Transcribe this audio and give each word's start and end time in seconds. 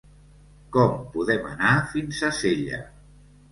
Com 0.77 0.95
podem 1.17 1.45
anar 1.51 1.75
fins 1.93 2.25
a 2.31 2.33
Sella? 2.41 2.83